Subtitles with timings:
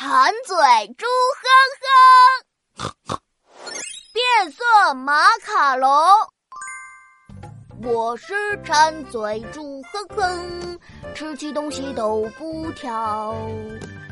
[0.00, 0.54] 馋嘴
[0.96, 1.06] 猪
[1.42, 3.20] 哼哼，
[4.12, 5.90] 变色马卡龙。
[7.82, 8.32] 我是
[8.62, 10.80] 馋嘴猪哼哼，
[11.16, 13.34] 吃起东西都不挑，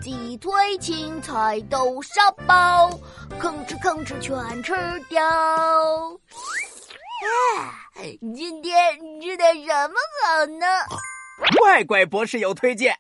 [0.03, 2.91] 鸡腿、青菜、豆沙包，
[3.41, 4.75] 吭哧吭哧全吃
[5.09, 5.23] 掉。
[8.35, 9.95] 今天吃点什么
[10.25, 10.67] 好呢？
[11.61, 12.99] 怪怪博士有推荐。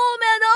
[0.00, 0.46] 后面的？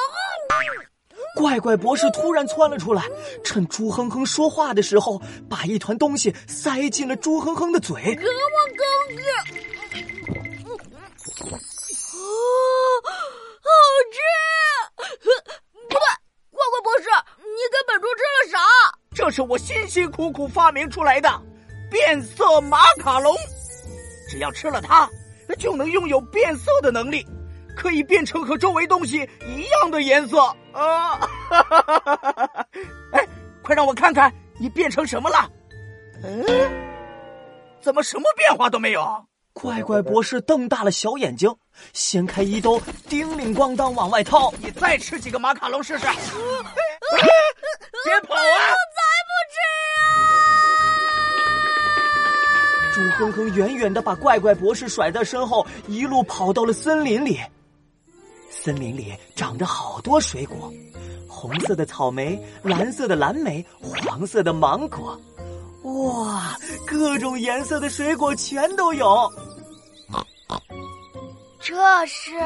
[1.37, 3.03] 怪怪博士突然窜了出来，
[3.45, 5.21] 趁猪哼哼说话的时候，
[5.51, 8.15] 把一团东西塞进了猪哼哼的嘴。
[8.17, 8.33] 给我
[8.71, 8.83] 吭
[9.17, 9.21] 哧！
[12.17, 12.19] 哦，
[13.61, 13.69] 好
[14.13, 14.17] 吃！
[14.97, 15.05] 不
[15.89, 15.99] 对，
[16.51, 18.59] 怪怪博士，你给本猪吃了啥？
[19.15, 21.29] 这是我辛辛苦苦发明出来的
[21.91, 23.37] 变色马卡龙，
[24.29, 25.09] 只要吃了它，
[25.59, 27.27] 就能拥有变色的能力。
[27.77, 30.39] 可以变成和周围东西一样的颜色
[30.73, 31.21] 啊！
[33.13, 33.27] 哎，
[33.63, 35.51] 快让我看看你变成什么了？
[36.23, 36.45] 嗯，
[37.81, 39.27] 怎么什么变化都没有？
[39.53, 41.49] 怪怪博士瞪大了小眼睛，
[41.93, 44.53] 掀开衣兜，叮铃咣当往外掏。
[44.59, 46.07] 你再吃几个马卡龙试试？
[48.05, 48.41] 别跑啊！
[48.43, 49.57] 我才不吃
[52.91, 52.93] 啊！
[52.93, 57.41] 猪哼哼远远的把怪怪博士甩在身后，一路跑到了森林里。
[58.63, 60.73] 森林里长着好多水果，
[61.29, 65.21] 红色的草莓，蓝色的蓝莓，黄色的芒果，
[65.83, 69.31] 哇，各种颜色的水果全都有。
[71.61, 71.75] 这
[72.07, 72.39] 是水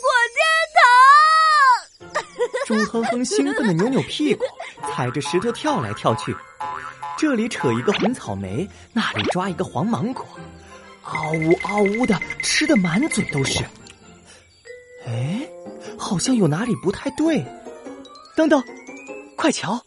[0.00, 0.38] 果天
[0.74, 0.84] 堂！
[2.66, 4.44] 猪哼哼兴奋的扭扭屁股，
[4.92, 6.36] 踩着石头跳来跳去，
[7.16, 10.26] 这里扯一个红草莓，那里抓一个黄芒果，
[11.02, 13.64] 嗷呜嗷呜的吃的满嘴都是。
[15.06, 15.40] 哎，
[15.98, 17.44] 好像有哪里不太对。
[18.36, 18.62] 等等，
[19.36, 19.80] 快瞧，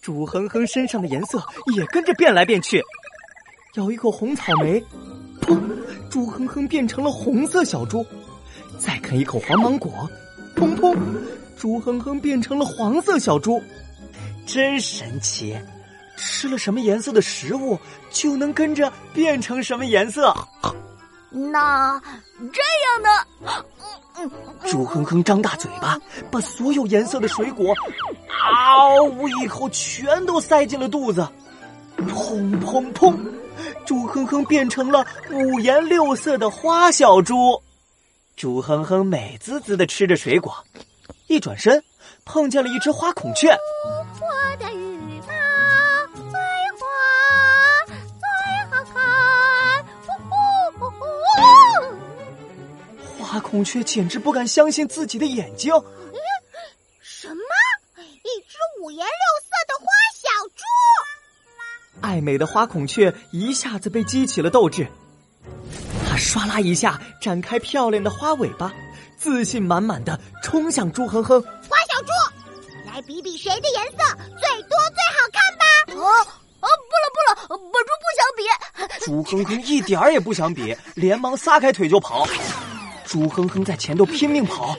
[0.00, 1.42] 猪哼哼身上的颜色
[1.74, 2.82] 也跟着变来变去。
[3.74, 4.82] 咬一口红草莓，
[5.40, 5.58] 砰，
[6.10, 8.04] 猪哼哼变成了红色小猪。
[8.78, 10.08] 再啃一口黄芒果，
[10.56, 10.96] 砰砰，
[11.56, 13.62] 猪哼哼变成了黄色小猪。
[14.44, 15.56] 真神奇，
[16.16, 17.78] 吃了什么颜色的食物，
[18.10, 20.34] 就能跟着变成什么颜色。
[21.32, 22.00] 那
[22.52, 23.08] 这样呢？
[24.68, 25.98] 猪哼哼张大嘴巴，
[26.30, 27.74] 把所有颜色的水果，
[28.28, 31.26] 嗷呜一口全都塞进了肚子。
[31.96, 33.16] 砰砰砰！
[33.86, 37.62] 猪哼哼变成了五颜六色的花小猪。
[38.36, 40.54] 猪哼哼美滋滋的吃着水果，
[41.28, 41.82] 一转身
[42.24, 43.48] 碰见了一只花孔雀。
[44.20, 44.70] 我的
[53.32, 55.72] 花孔雀简直不敢相信自己的眼睛。
[57.00, 57.42] 什么？
[57.96, 59.06] 一只五颜六
[59.40, 60.62] 色的花小猪？
[62.02, 64.86] 爱美的花孔雀一下子被激起了斗志，
[66.06, 68.70] 它唰啦一下展开漂亮的花尾巴，
[69.16, 71.40] 自信满满的冲向猪哼哼。
[71.40, 72.08] 花小猪，
[72.84, 73.96] 来比比谁的颜色
[74.38, 75.64] 最多最好看吧！
[75.88, 76.04] 哦
[76.60, 76.68] 哦！
[76.90, 79.06] 不了不了，本猪不想比。
[79.06, 82.26] 猪哼哼一点儿也不想比，连忙撒开腿就跑。
[83.12, 84.74] 猪哼哼在前头拼命跑，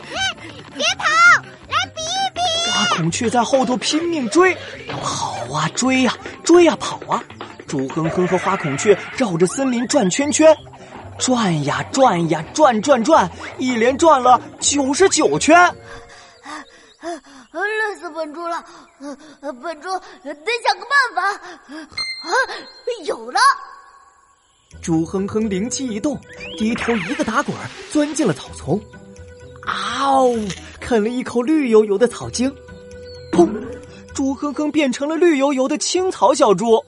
[0.74, 1.06] 别跑，
[1.70, 2.42] 来比一比。
[2.72, 4.58] 花孔雀在后头拼命追，
[5.04, 7.24] 跑啊追呀，追呀跑啊。
[7.68, 10.58] 猪哼哼和花孔雀绕着森林转圈圈，
[11.20, 13.30] 转呀转呀转转转，
[13.60, 15.56] 一连转了九十九圈。
[17.04, 18.66] 累死本猪了，
[19.62, 19.90] 本猪
[20.24, 21.22] 得想个办法。
[21.70, 22.34] 啊，
[23.06, 23.40] 有了！
[24.82, 26.20] 猪哼哼灵机一动，
[26.58, 27.56] 低头一个打滚，
[27.92, 28.80] 钻进了草丛。
[29.66, 30.34] 嗷！
[30.80, 32.54] 啃了一口绿油油的草茎，
[33.32, 33.50] 砰！
[34.14, 36.84] 猪哼哼变成了绿油油的青草小猪。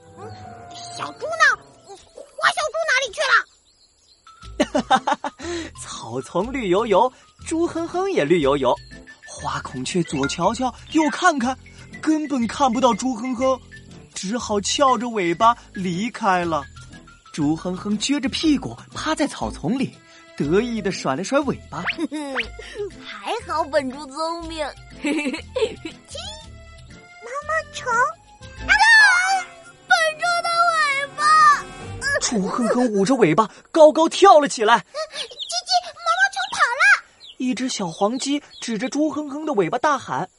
[0.74, 1.56] 小猪呢？
[1.86, 4.80] 花小猪哪里去了？
[4.88, 5.32] 哈哈哈！
[5.80, 7.10] 草丛绿油油，
[7.46, 8.74] 猪哼哼也绿油油。
[9.26, 11.56] 花孔雀左瞧瞧，右看看，
[12.02, 13.58] 根本看不到猪哼哼，
[14.14, 16.62] 只好翘着尾巴离开了。
[17.36, 19.94] 猪哼哼撅着屁股趴在草丛里，
[20.38, 21.84] 得意的甩了甩尾巴。
[23.04, 24.66] 还好本猪聪明。
[25.02, 25.12] 鸡，
[27.20, 27.92] 毛毛虫，
[28.66, 28.72] 啊！
[29.86, 31.22] 本猪的尾巴。
[32.22, 34.78] 猪哼哼捂着尾巴高高跳了起来。
[34.78, 37.04] 叽叽，毛毛虫跑了。
[37.36, 40.30] 一只小黄鸡指着猪哼哼的尾巴大喊：“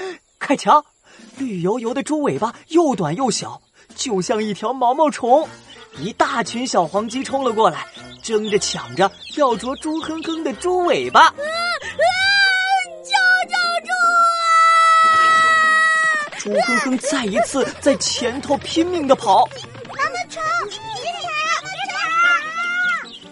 [0.40, 0.82] 快瞧，
[1.36, 3.60] 绿油油的猪尾巴又短又小，
[3.94, 5.46] 就像一条毛毛虫。”
[5.98, 7.86] 一大群小黄鸡冲了过来，
[8.22, 11.20] 争着抢着要啄猪哼哼的猪尾巴。
[11.20, 11.34] 啊啊
[13.02, 13.12] 救
[13.48, 13.54] 救
[13.86, 13.92] 猪
[15.12, 15.18] 啊！
[16.38, 19.48] 猪哼哼再一次在前头拼命的跑。
[19.88, 20.70] 那么丑，你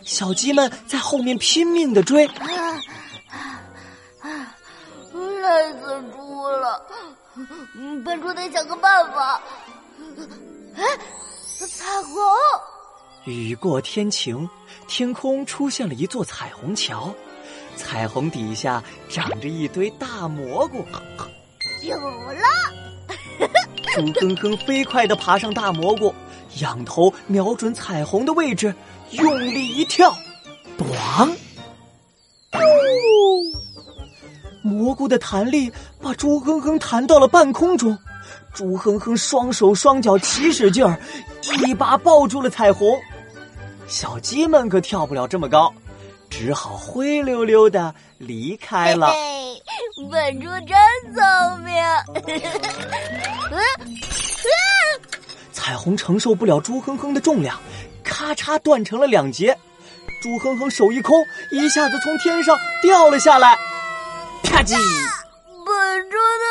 [0.03, 2.27] 小鸡们在后面拼命的追。
[5.43, 6.83] 累死猪了！
[8.05, 9.43] 笨猪得想个办法。
[10.77, 10.83] 哎，
[11.59, 12.23] 彩虹！
[13.25, 14.49] 雨过天晴，
[14.87, 17.15] 天空出现了一座彩虹桥，
[17.77, 20.85] 彩虹底下长着一堆大蘑菇。
[21.83, 22.47] 有了！
[23.95, 26.13] 猪哼哼飞快的爬上大蘑菇，
[26.61, 28.75] 仰头瞄准彩虹的位置，
[29.13, 30.15] 用力一跳，
[30.79, 31.35] 咣！
[34.63, 37.97] 蘑菇的弹力把猪哼哼弹到了半空中。
[38.55, 40.99] 猪哼哼双手双脚齐使劲儿，
[41.67, 42.99] 一把抱住了彩虹。
[43.87, 45.75] 小鸡们可跳不了这么高，
[46.31, 49.13] 只好灰溜溜的离开了。
[50.11, 50.77] 笨猪真
[51.15, 51.75] 聪明。
[55.53, 57.61] 彩虹承受不了猪哼哼的重量，
[58.03, 59.57] 咔嚓断成了两截。
[60.23, 63.57] 猪哼哼手一空，一下子从天上掉了下来，
[64.43, 64.75] 啪叽！
[64.75, 66.45] 笨猪的。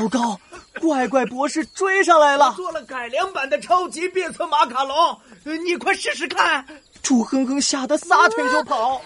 [0.00, 0.40] 糟糕！
[0.80, 6.64] 怪怪博士追上来了，做了改良版的超级变色马卡龙，你快试试看！
[7.02, 9.02] 猪哼哼吓得撒腿就跑。